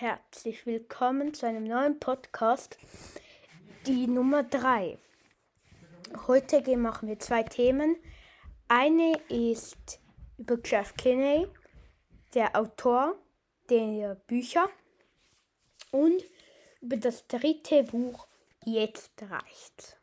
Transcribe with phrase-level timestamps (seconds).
[0.00, 2.78] herzlich willkommen zu einem neuen Podcast,
[3.84, 4.96] die Nummer 3.
[6.28, 7.96] Heute machen wir zwei Themen.
[8.68, 9.98] Eine ist
[10.36, 11.48] über Jeff Kinney,
[12.32, 13.16] der Autor
[13.70, 14.70] der Bücher,
[15.90, 16.22] und
[16.80, 18.28] über das dritte Buch
[18.64, 19.96] Jetzt reicht's.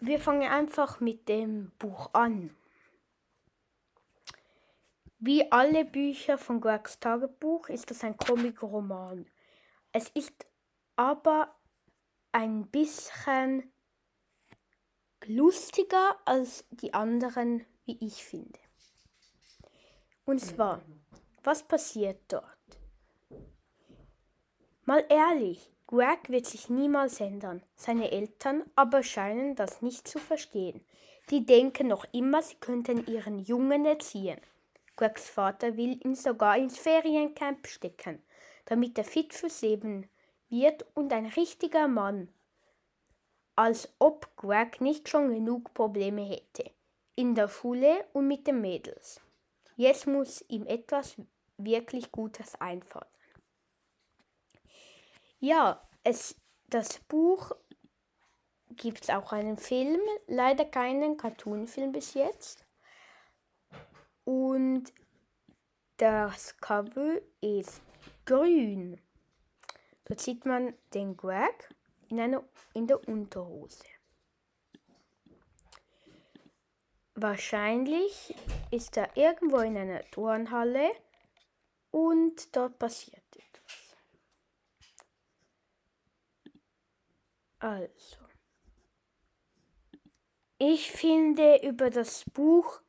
[0.00, 2.55] Wir fangen einfach mit dem Buch an.
[5.18, 9.26] Wie alle Bücher von Gregs Tagebuch ist das ein Comic-Roman.
[9.92, 10.46] Es ist
[10.94, 11.54] aber
[12.32, 13.72] ein bisschen
[15.24, 18.58] lustiger als die anderen, wie ich finde.
[20.26, 20.82] Und zwar,
[21.42, 22.44] was passiert dort?
[24.84, 27.62] Mal ehrlich, Greg wird sich niemals ändern.
[27.74, 30.84] Seine Eltern aber scheinen das nicht zu verstehen.
[31.30, 34.40] Die denken noch immer, sie könnten ihren Jungen erziehen.
[34.96, 38.22] Gregs Vater will ihn sogar ins Feriencamp stecken,
[38.64, 40.08] damit er fit fürs Leben
[40.48, 42.28] wird und ein richtiger Mann.
[43.54, 46.70] Als ob Greg nicht schon genug Probleme hätte.
[47.14, 49.20] In der Schule und mit den Mädels.
[49.76, 51.16] Jetzt muss ihm etwas
[51.56, 53.06] wirklich Gutes einfallen.
[55.38, 56.34] Ja, es,
[56.68, 57.52] das Buch
[58.70, 62.65] gibt es auch einen Film, leider keinen Cartoonfilm bis jetzt.
[64.26, 64.92] Und
[65.98, 67.80] das Cover ist
[68.24, 69.00] grün.
[70.04, 71.72] Dort sieht man den Greg
[72.08, 72.42] in, einer,
[72.74, 73.84] in der Unterhose.
[77.14, 78.34] Wahrscheinlich
[78.72, 80.90] ist er irgendwo in einer Turnhalle
[81.92, 83.96] und dort passiert etwas.
[87.60, 88.18] Also,
[90.58, 92.82] ich finde über das Buch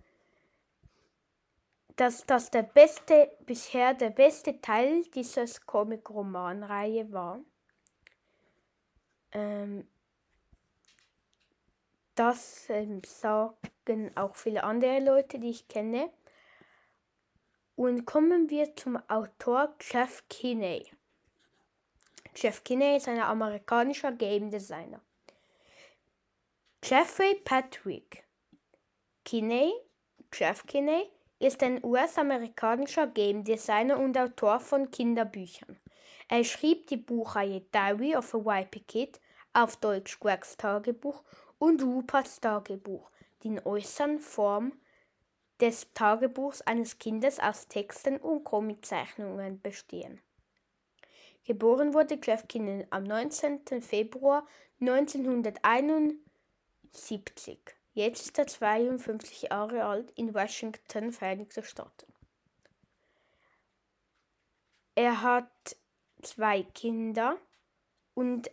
[1.97, 7.41] dass das der beste, bisher der beste Teil dieses Comic-Roman-Reihe war.
[9.31, 9.87] Ähm,
[12.13, 16.11] das ähm, sagen auch viele andere Leute, die ich kenne.
[17.75, 20.91] Und kommen wir zum Autor Jeff Kinney.
[22.35, 25.01] Jeff Kinney ist ein amerikanischer Game Designer.
[26.83, 28.23] Jeffrey Patrick
[29.25, 29.73] Kinney,
[30.31, 31.09] Jeff Kinney,
[31.39, 35.77] ist ein US-amerikanischer Game Designer und Autor von Kinderbüchern.
[36.27, 39.19] Er schrieb die Buchreihe Diary of a Wipe Kid
[39.53, 41.23] auf Deutsch Gregs Tagebuch
[41.59, 43.11] und Ruperts Tagebuch,
[43.43, 44.73] die in äußeren Form
[45.59, 50.21] des Tagebuchs eines Kindes aus Texten und Comiczeichnungen bestehen.
[51.45, 53.81] Geboren wurde Jeff Kinnan am 19.
[53.81, 54.45] Februar
[54.81, 57.76] 1971.
[57.97, 62.13] Jetzt ist er 52 Jahre alt in Washington, Vereinigte Staaten.
[64.93, 65.75] Er hat
[66.21, 67.39] zwei Kinder
[68.13, 68.51] und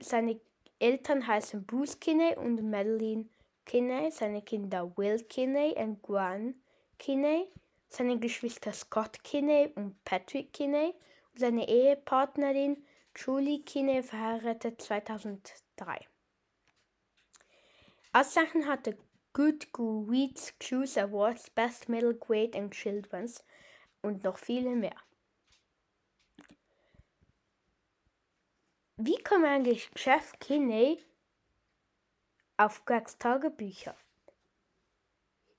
[0.00, 0.40] seine
[0.80, 3.28] Eltern heißen Bruce Kinney und Madeline
[3.64, 6.60] Kinney, seine Kinder Will Kinney und Gwen
[6.98, 7.46] Kinney,
[7.88, 10.96] seine Geschwister Scott Kinney und Patrick Kinney
[11.30, 12.84] und seine Ehepartnerin
[13.14, 16.09] Julie Kinney verheiratet 2003.
[18.12, 18.98] Auszeichnung hatte
[19.32, 23.44] Good Goodreads Choose Awards Best Middle Grade and Children's
[24.02, 24.96] und noch viele mehr.
[28.96, 30.98] Wie kommt eigentlich Jeff Kinney
[32.56, 33.94] auf Gregs Tagebücher?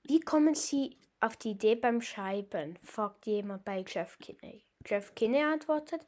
[0.04, 2.78] Wie kommen Sie auf die Idee beim Schreiben?
[2.82, 4.62] fragt jemand bei Jeff Kinney.
[4.84, 6.06] Jeff Kinney antwortet,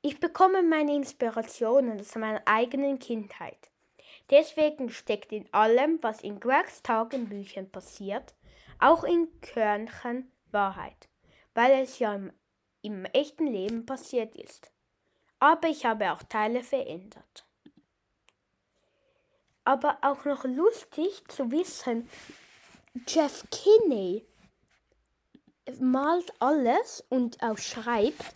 [0.00, 3.70] ich bekomme meine Inspirationen aus meiner eigenen Kindheit.
[4.30, 8.34] Deswegen steckt in allem, was in Gregs Tagebüchern passiert,
[8.78, 11.08] auch in Körnchen Wahrheit,
[11.54, 12.32] weil es ja im,
[12.82, 14.72] im echten Leben passiert ist.
[15.40, 17.44] Aber ich habe auch Teile verändert.
[19.64, 22.08] Aber auch noch lustig zu wissen,
[23.06, 24.26] Jeff Kinney
[25.78, 28.34] malt alles und auch schreibt,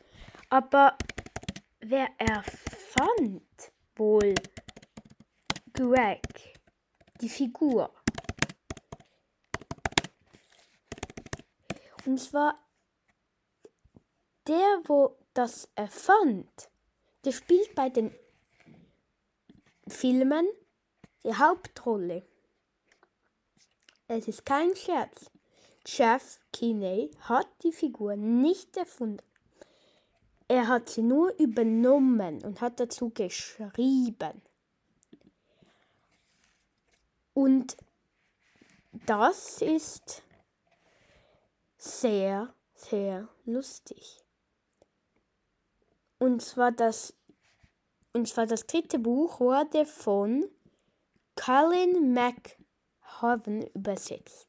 [0.50, 0.96] aber
[1.80, 3.42] wer erfand
[3.96, 4.34] wohl
[5.76, 6.22] Greg,
[7.20, 7.90] die Figur.
[12.06, 12.64] Und zwar
[14.46, 16.70] der, wo das erfand,
[17.24, 18.14] der spielt bei den
[19.88, 20.46] Filmen
[21.24, 22.24] die Hauptrolle.
[24.06, 25.28] Es ist kein Scherz.
[25.84, 29.26] Jeff Kinney hat die Figur nicht erfunden.
[30.46, 34.40] Er hat sie nur übernommen und hat dazu geschrieben.
[37.34, 37.76] Und
[39.06, 40.22] das ist
[41.76, 44.24] sehr, sehr lustig.
[46.18, 47.14] Und zwar das,
[48.12, 50.48] und zwar das dritte Buch wurde von
[51.34, 54.48] Colin McHoven übersetzt.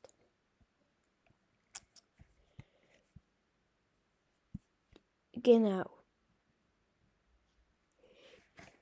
[5.34, 5.90] Genau.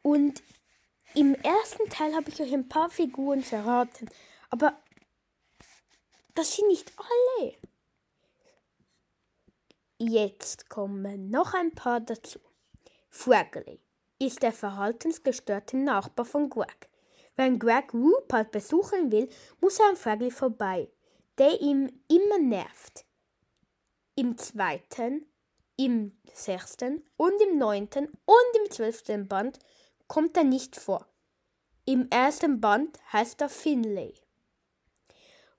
[0.01, 0.43] Und
[1.15, 4.09] im ersten Teil habe ich euch ein paar Figuren verraten,
[4.49, 4.77] aber
[6.35, 7.53] das sind nicht alle.
[9.99, 12.39] Jetzt kommen noch ein paar dazu.
[13.09, 13.79] Fraggle
[14.19, 16.89] ist der verhaltensgestörte Nachbar von Greg.
[17.35, 19.29] Wenn Greg Rupert besuchen will,
[19.61, 20.89] muss er an Fraggle vorbei,
[21.37, 23.05] der ihm immer nervt.
[24.15, 25.25] Im zweiten,
[25.77, 29.59] im sechsten und im neunten und im zwölften Band
[30.07, 31.07] kommt er nicht vor.
[31.85, 34.13] Im ersten Band heißt er Finlay.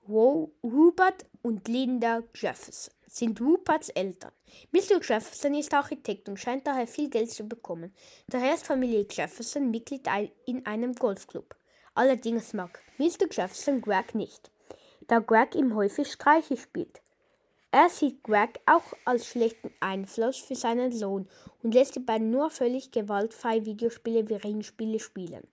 [0.07, 4.31] Rupert und Linda Jefferson sind Ruperts Eltern.
[4.71, 5.01] Mr.
[5.01, 7.93] Jefferson ist Architekt und scheint daher viel Geld zu bekommen.
[8.27, 10.07] Daher ist Familie Jefferson Mitglied
[10.45, 11.55] in einem Golfclub.
[11.93, 13.27] Allerdings mag Mr.
[13.31, 14.51] Jefferson Greg nicht,
[15.07, 17.01] da Greg ihm häufig Streiche spielt.
[17.75, 21.27] Er sieht Greg auch als schlechten Einfluss für seinen Sohn
[21.61, 25.45] und lässt die beiden nur völlig gewaltfrei Videospiele wie Ringspiele spielen.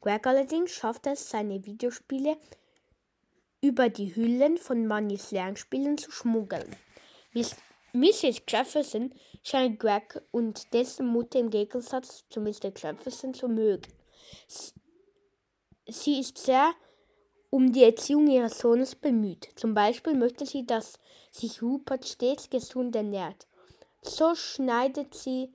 [0.00, 2.36] Greg allerdings schafft es, seine Videospiele
[3.60, 6.76] über die Hüllen von Mannys Lernspielen zu schmuggeln.
[7.92, 8.42] Mrs.
[8.46, 9.12] Jefferson
[9.42, 12.70] scheint Greg und dessen Mutter im Gegensatz zu Mr.
[12.76, 13.92] Jefferson zu mögen.
[15.88, 16.72] Sie ist sehr
[17.54, 19.48] um die Erziehung ihres Sohnes bemüht.
[19.54, 20.98] Zum Beispiel möchte sie, dass
[21.30, 23.46] sich Rupert stets gesund ernährt.
[24.02, 25.52] So schneidet sie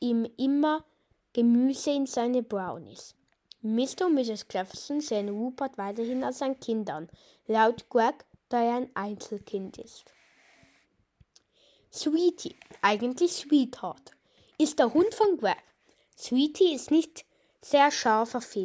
[0.00, 0.84] ihm immer
[1.32, 3.14] Gemüse in seine Brownies.
[3.62, 4.06] Mr.
[4.06, 4.46] und Mrs.
[4.50, 7.08] Jefferson sehen Rupert weiterhin als ein Kind an,
[7.46, 10.06] laut Greg, da er ein Einzelkind ist.
[11.92, 14.10] Sweetie, eigentlich Sweetheart,
[14.58, 15.62] ist der Hund von Greg.
[16.18, 17.24] Sweetie ist nicht
[17.62, 18.56] sehr scharf auf.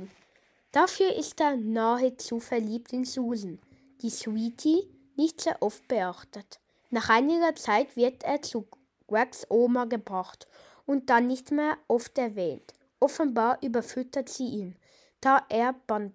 [0.71, 3.59] Dafür ist er nahezu verliebt in Susan,
[4.01, 6.61] die Sweetie nicht sehr oft beachtet.
[6.89, 8.67] Nach einiger Zeit wird er zu
[9.07, 10.47] Gregs Oma gebracht
[10.85, 12.73] und dann nicht mehr oft erwähnt.
[13.01, 14.77] Offenbar überfüttert sie ihn,
[15.19, 16.13] da er, Band,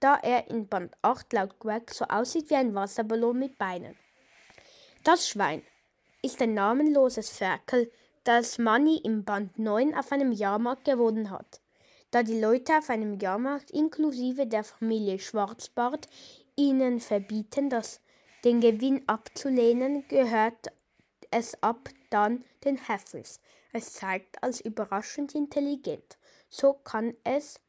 [0.00, 3.96] da er in Band 8 laut Greg so aussieht wie ein Wasserballon mit Beinen.
[5.04, 5.62] Das Schwein
[6.22, 7.90] ist ein namenloses Ferkel,
[8.24, 11.60] das Manny im Band 9 auf einem Jahrmarkt gewonnen hat
[12.10, 16.08] da die Leute auf einem Jahrmarkt inklusive der Familie Schwarzbart
[16.56, 18.00] ihnen verbieten, das,
[18.44, 20.68] den Gewinn abzulehnen, gehört
[21.30, 23.40] es ab dann den Heffers.
[23.72, 26.18] Es zeigt als überraschend intelligent.
[26.48, 27.60] So kann es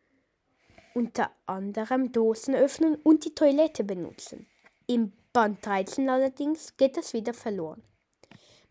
[0.93, 4.47] unter anderem Dosen öffnen und die Toilette benutzen.
[4.87, 7.83] Im Band 13 allerdings geht es wieder verloren.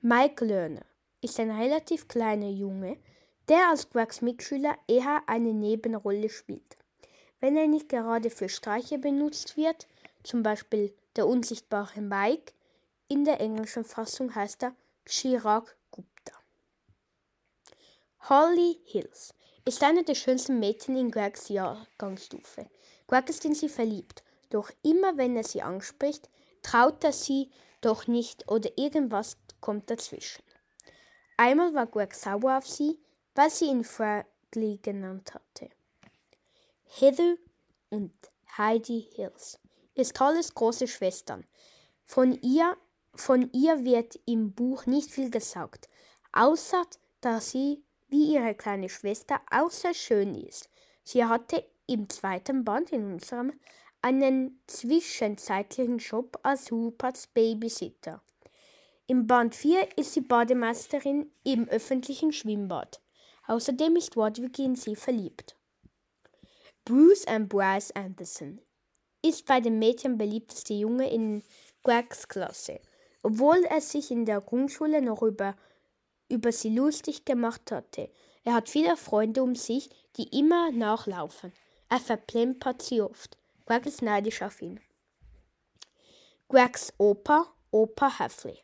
[0.02, 0.84] Mike Lerner
[1.22, 2.98] ist ein relativ kleiner Junge,
[3.50, 6.78] der als Gregs Mitschüler eher eine Nebenrolle spielt.
[7.40, 9.88] Wenn er nicht gerade für Streiche benutzt wird,
[10.22, 12.52] zum Beispiel der unsichtbare Mike,
[13.08, 16.32] in der englischen Fassung heißt er Chirag Gupta.
[18.28, 22.70] Holly Hills ist eine der schönsten Mädchen in Gregs Jahrgangsstufe.
[23.08, 26.30] Greg ist in sie verliebt, doch immer wenn er sie anspricht,
[26.62, 27.50] traut er sie
[27.80, 30.44] doch nicht oder irgendwas kommt dazwischen.
[31.36, 32.98] Einmal war Greg sauer auf sie,
[33.34, 35.70] was sie ihn Fragly genannt hatte.
[36.84, 37.36] Heather
[37.90, 38.12] und
[38.58, 39.58] Heidi Hills
[39.94, 41.44] ist Tolles große Schwestern.
[42.04, 42.76] Von ihr,
[43.14, 45.88] von ihr wird im Buch nicht viel gesagt,
[46.32, 46.82] außer
[47.20, 50.68] dass sie, wie ihre kleine Schwester, auch sehr schön ist.
[51.04, 53.52] Sie hatte im zweiten Band in unserem
[54.02, 58.22] einen zwischenzeitlichen Job als Ruperts Babysitter.
[59.06, 63.00] Im Band 4 ist sie Bademeisterin im öffentlichen Schwimmbad.
[63.50, 65.56] Außerdem ist Roderick in sie verliebt.
[66.84, 68.60] Bruce Ambrose Anderson
[69.22, 71.42] ist bei den Mädchen beliebteste Junge in
[71.82, 72.78] Gregs Klasse.
[73.24, 75.56] Obwohl er sich in der Grundschule noch über,
[76.28, 78.08] über sie lustig gemacht hatte.
[78.44, 81.52] Er hat viele Freunde um sich, die immer nachlaufen.
[81.88, 83.36] Er verplempert sie oft.
[83.66, 84.78] Greg ist neidisch auf ihn.
[86.48, 88.60] Gregs Opa, Opa Heffley,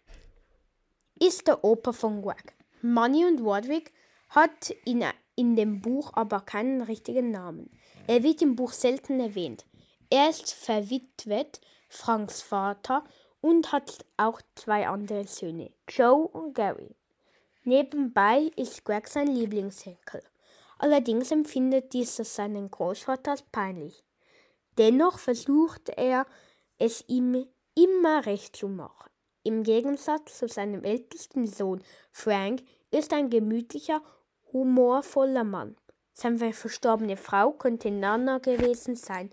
[1.18, 2.54] ist der Opa von Greg.
[2.82, 3.92] Money und Roderick
[4.28, 5.04] hat in,
[5.34, 7.70] in dem Buch aber keinen richtigen Namen.
[8.06, 9.66] Er wird im Buch selten erwähnt.
[10.10, 13.04] Er ist verwitwet, Franks Vater,
[13.40, 16.94] und hat auch zwei andere Söhne, Joe und Gary.
[17.64, 20.22] Nebenbei ist Greg sein Lieblingsenkel.
[20.78, 24.04] Allerdings empfindet dieser seinen Großvater als peinlich.
[24.78, 26.26] Dennoch versucht er,
[26.78, 29.10] es ihm immer recht zu machen.
[29.42, 34.02] Im Gegensatz zu seinem ältesten Sohn Frank ist ein gemütlicher
[34.56, 35.76] humorvoller Mann.
[36.12, 39.30] Seine verstorbene Frau könnte Nana gewesen sein,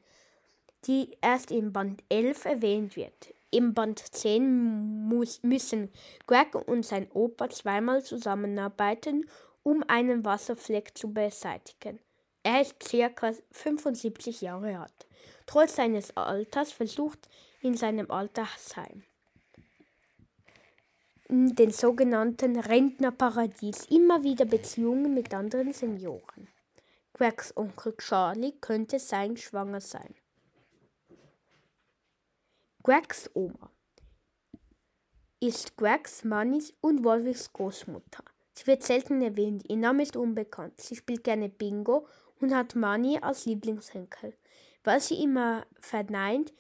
[0.86, 3.34] die erst in Band 11 erwähnt wird.
[3.52, 5.92] Im Band 10 muss, müssen
[6.28, 9.30] Greg und sein Opa zweimal zusammenarbeiten,
[9.64, 12.00] um einen Wasserfleck zu beseitigen.
[12.44, 13.32] Er ist ca.
[13.52, 15.08] 75 Jahre alt.
[15.46, 17.30] Trotz seines Alters versucht
[17.62, 19.04] in seinem Altersheim
[21.30, 26.48] den sogenannten Rentnerparadies immer wieder Beziehungen mit anderen Senioren.
[27.14, 30.16] Gregs Onkel Charlie könnte sein schwanger sein.
[32.84, 33.72] Gregs Oma
[35.40, 38.24] ist Gregs Mannis und Wolvigs Großmutter.
[38.54, 40.80] Sie wird selten erwähnt, ihr Name ist unbekannt.
[40.80, 42.08] Sie spielt gerne Bingo
[42.40, 44.38] und hat Manny als Lieblingsenkel.
[44.84, 46.54] Was sie immer verneint,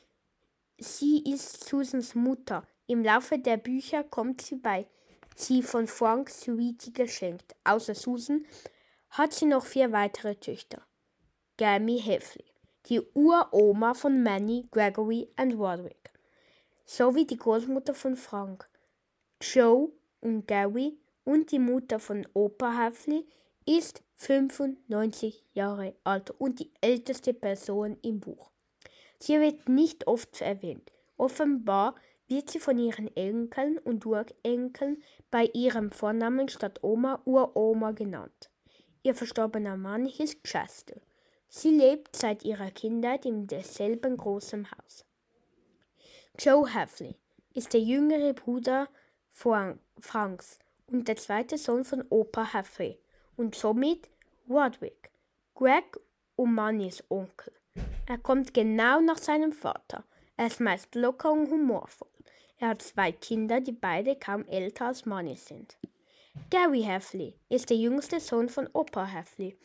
[0.78, 2.68] sie ist Susans Mutter.
[2.88, 4.88] Im Laufe der Bücher kommt sie bei
[5.36, 7.56] sie von Frank Sweetie geschenkt.
[7.64, 8.46] Außer Susan
[9.10, 10.82] hat sie noch vier weitere Töchter.
[11.58, 12.46] Gammy Heffley,
[12.88, 16.12] die Uroma von Manny, Gregory und Roderick,
[16.86, 18.68] sowie die Großmutter von Frank,
[19.42, 23.26] Joe und Gary und die Mutter von Opa Heffley
[23.66, 28.52] ist 95 Jahre alt und die älteste Person im Buch.
[29.20, 30.92] Sie wird nicht oft erwähnt.
[31.18, 31.96] Offenbar
[32.28, 38.50] wird sie von ihren Enkeln und Urenkeln bei ihrem Vornamen statt Oma Uroma genannt.
[39.04, 41.00] Ihr verstorbener Mann hieß Chester.
[41.50, 45.06] Sie lebt seit ihrer Kindheit in derselben großen Haus.
[46.40, 47.16] Joe Heffley
[47.54, 48.90] ist der jüngere Bruder
[49.30, 53.00] Franks und der zweite Sohn von Opa Heffley
[53.36, 54.10] und somit
[54.50, 55.12] Roderick,
[55.54, 56.00] Greg
[56.36, 57.54] und Mannys Onkel.
[58.08, 60.04] Er kommt genau nach seinem Vater.
[60.36, 62.13] Er ist meist locker und humorvoll.
[62.58, 65.78] Er hat zwei Kinder, die beide kaum älter als Manny sind.
[66.50, 69.58] Gary Heffley ist der jüngste Sohn von Opa Heffley.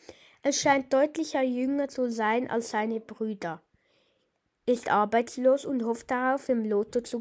[0.43, 3.61] Er scheint deutlicher jünger zu sein als seine Brüder,
[4.65, 7.19] ist arbeitslos und hofft darauf, im Lotto zu,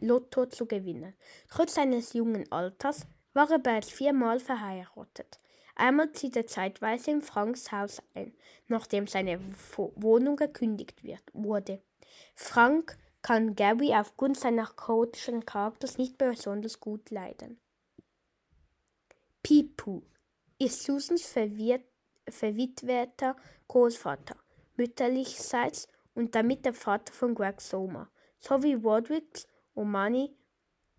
[0.00, 1.14] Lotto zu gewinnen.
[1.48, 5.40] Trotz seines jungen Alters war er bereits viermal verheiratet.
[5.74, 8.34] Einmal zieht er zeitweise in Franks Haus ein,
[8.68, 9.40] nachdem seine
[9.96, 11.80] Wohnung gekündigt wird, wurde.
[12.34, 17.60] Frank kann Gary aufgrund seines chaotischen Charakters nicht besonders gut leiden.
[19.42, 20.02] Pipu
[20.58, 21.24] ist Susans
[22.28, 23.36] verwitweter
[23.68, 24.36] Großvater,
[24.76, 30.36] mütterlichseits und damit der Vater von Greg Soma, sowie Rodricks Manny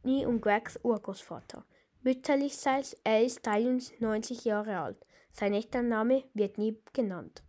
[0.03, 1.65] und Gregs Urgroßvater.
[2.01, 5.05] Mütterlichseits, er ist 93 Jahre alt.
[5.31, 7.43] Sein echter Name wird nie genannt.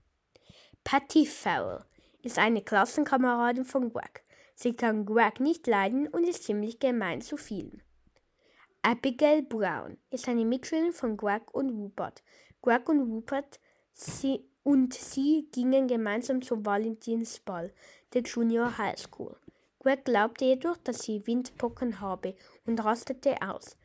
[0.84, 1.84] Patty Farrell
[2.22, 4.23] ist eine Klassenkameradin von Greg.
[4.54, 7.82] Sie kann Greg nicht leiden und ist ziemlich gemein zu vielen.
[8.82, 12.22] Abigail Brown ist eine Mitschülerin von Greg und Rupert.
[12.62, 13.58] Greg und Rupert
[13.92, 17.72] sie und sie gingen gemeinsam zum Valentinsball
[18.12, 19.36] der Junior High School.
[19.78, 22.34] Greg glaubte jedoch, dass sie Windpocken habe
[22.66, 23.76] und rastete aus.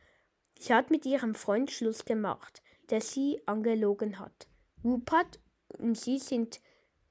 [0.58, 4.48] Sie hat mit ihrem Freund Schluss gemacht, der sie angelogen hat.
[4.84, 5.40] Rupert
[5.78, 6.60] und sie sind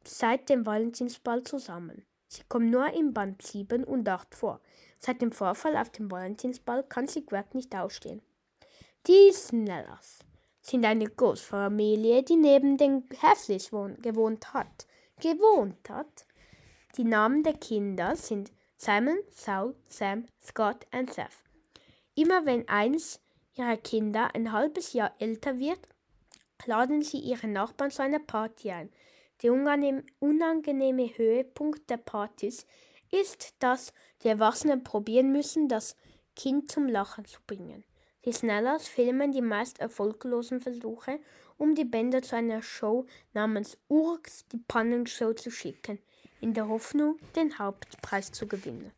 [0.03, 2.05] seit dem Valentinsball zusammen.
[2.29, 4.61] Sie kommen nur im Band 7 und 8 vor.
[4.99, 8.21] Seit dem Vorfall auf dem Valentinsball kann sie Greg nicht ausstehen.
[9.07, 10.19] Die Snellers
[10.61, 14.87] sind eine Großfamilie, die neben den Heffleys gewohnt hat.
[15.19, 16.25] Gewohnt hat.
[16.97, 21.43] Die Namen der Kinder sind Simon, Saul, Sam, Scott und Seth.
[22.15, 23.19] Immer wenn eins
[23.55, 25.79] ihrer Kinder ein halbes Jahr älter wird,
[26.65, 28.91] laden sie ihre Nachbarn zu einer Party ein.
[29.41, 32.65] Der unangenehme Höhepunkt der Partys
[33.11, 33.93] ist, dass
[34.23, 35.95] die Erwachsenen probieren müssen, das
[36.35, 37.83] Kind zum Lachen zu bringen.
[38.25, 41.19] Die Snellers filmen die meist erfolglosen Versuche,
[41.57, 45.99] um die Bänder zu einer Show namens Urks die Pannenshow zu schicken,
[46.41, 48.91] in der Hoffnung, den Hauptpreis zu gewinnen.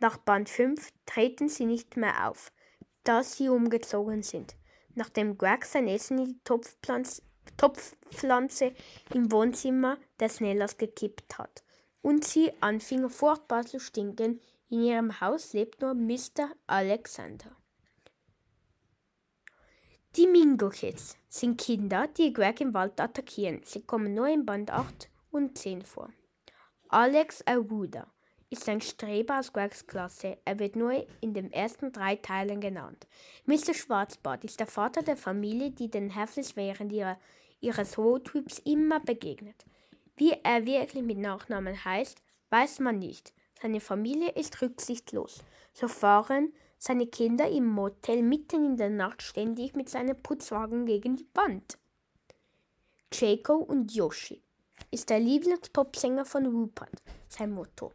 [0.00, 2.50] Nach Band 5 treten sie nicht mehr auf,
[3.04, 4.56] da sie umgezogen sind.
[4.94, 7.22] Nachdem Greg sein Essen in die Topfpflanze,
[7.56, 8.74] Topfpflanze
[9.12, 11.62] im Wohnzimmer des Snellers gekippt hat
[12.02, 14.40] und sie anfing furchtbar zu stinken.
[14.70, 16.50] In ihrem Haus lebt nur Mr.
[16.66, 17.54] Alexander.
[20.16, 23.62] Die Mingo Kids sind Kinder, die Greg im Wald attackieren.
[23.64, 26.10] Sie kommen nur in Band 8 und 10 vor.
[26.88, 28.13] Alex Awuda
[28.58, 30.38] ist ein Streber aus Gregs Klasse.
[30.44, 33.06] Er wird nur in den ersten drei Teilen genannt.
[33.46, 33.74] Mr.
[33.74, 37.18] Schwarzbart ist der Vater der Familie, die den Heflis während ihrer,
[37.60, 39.64] ihres Roadtrips immer begegnet.
[40.16, 43.32] Wie er wirklich mit Nachnamen heißt, weiß man nicht.
[43.60, 45.42] Seine Familie ist rücksichtslos.
[45.72, 51.16] So fahren seine Kinder im Motel mitten in der Nacht ständig mit seinem Putzwagen gegen
[51.16, 51.78] die Wand.
[53.12, 54.42] Jaco und Yoshi
[54.90, 57.92] ist der Lieblingspopsänger von Rupert, sein Motto.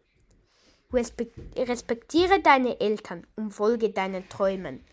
[0.92, 4.84] Respektiere deine Eltern und folge deinen Träumen.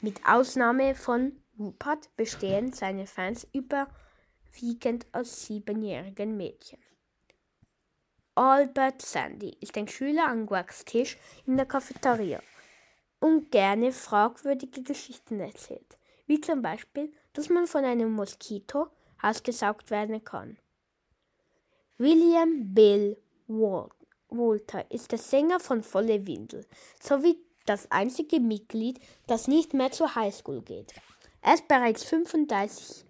[0.00, 6.78] Mit Ausnahme von Rupert bestehen seine Fans überwiegend aus siebenjährigen Mädchen.
[8.34, 12.40] Albert Sandy ist ein Schüler am Waxtisch in der Cafeteria
[13.20, 18.88] und gerne fragwürdige Geschichten erzählt, wie zum Beispiel, dass man von einem Moskito
[19.20, 20.58] ausgesaugt werden kann.
[21.98, 23.16] William Bill
[24.36, 26.64] Walter ist der Sänger von Volle Windel
[27.00, 30.92] sowie das einzige Mitglied, das nicht mehr zur Highschool geht.
[31.40, 33.04] Er ist bereits 35,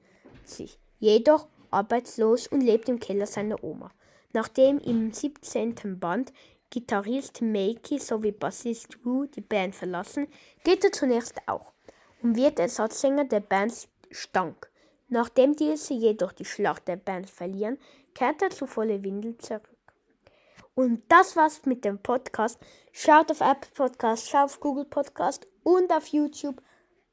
[1.00, 3.90] jedoch arbeitslos und lebt im Keller seiner Oma.
[4.33, 5.99] Nachdem im 17.
[5.99, 6.33] Band
[6.71, 10.26] Gitarrist Makey sowie Bassist Wu die Band verlassen,
[10.64, 11.73] geht er zunächst auch
[12.23, 14.71] und wird Ersatzsänger der Band Stank.
[15.09, 17.78] Nachdem diese jedoch die Schlacht der Band verlieren,
[18.14, 19.74] kehrt er zu volle Windel zurück.
[20.75, 22.59] Und das war's mit dem Podcast.
[22.93, 26.61] Schaut auf Apple Podcast, schaut auf Google Podcast und auf YouTube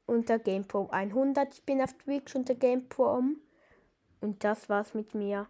[0.06, 1.54] unter GamePro 100.
[1.54, 3.22] Ich bin auf Twitch unter GamePro.
[4.20, 5.48] Und das war's mit mir.